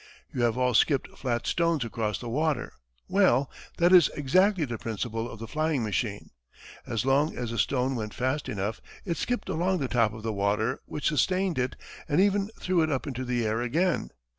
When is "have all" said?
0.41-0.73